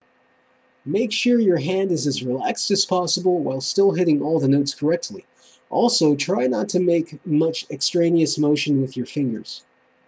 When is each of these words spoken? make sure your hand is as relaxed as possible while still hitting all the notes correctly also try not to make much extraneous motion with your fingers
make 0.83 1.11
sure 1.11 1.39
your 1.39 1.59
hand 1.59 1.91
is 1.91 2.07
as 2.07 2.23
relaxed 2.23 2.71
as 2.71 2.85
possible 2.87 3.37
while 3.37 3.61
still 3.61 3.91
hitting 3.91 4.23
all 4.23 4.39
the 4.39 4.47
notes 4.47 4.73
correctly 4.73 5.27
also 5.69 6.15
try 6.15 6.47
not 6.47 6.69
to 6.69 6.79
make 6.79 7.23
much 7.23 7.69
extraneous 7.69 8.39
motion 8.39 8.81
with 8.81 8.97
your 8.97 9.05
fingers 9.05 9.63